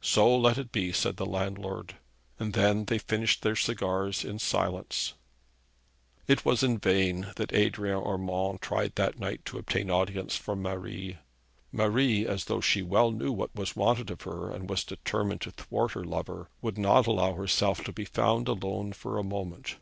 'So 0.00 0.34
let 0.34 0.56
it 0.56 0.72
be,' 0.72 0.90
said 0.90 1.18
the 1.18 1.26
landlord. 1.26 1.96
And 2.38 2.54
then 2.54 2.86
they 2.86 2.96
finished 2.96 3.42
their 3.42 3.54
cigars 3.54 4.24
in 4.24 4.38
silence. 4.38 5.12
It 6.26 6.46
was 6.46 6.62
in 6.62 6.78
vain 6.78 7.34
that 7.36 7.52
Adrian 7.52 8.02
Urmand 8.02 8.62
tried 8.62 8.94
that 8.94 9.18
night 9.18 9.44
to 9.44 9.58
obtain 9.58 9.90
audience 9.90 10.34
from 10.34 10.62
Marie. 10.62 11.18
Marie, 11.72 12.26
as 12.26 12.46
though 12.46 12.62
she 12.62 12.80
well 12.80 13.10
knew 13.10 13.32
what 13.32 13.54
was 13.54 13.76
wanted 13.76 14.10
of 14.10 14.22
her 14.22 14.50
and 14.50 14.70
was 14.70 14.82
determined 14.82 15.42
to 15.42 15.50
thwart 15.50 15.92
her 15.92 16.04
lover, 16.04 16.48
would 16.62 16.78
not 16.78 17.06
allow 17.06 17.34
herself 17.34 17.84
to 17.84 17.92
be 17.92 18.06
found 18.06 18.48
alone 18.48 18.94
for 18.94 19.18
a 19.18 19.22
moment. 19.22 19.76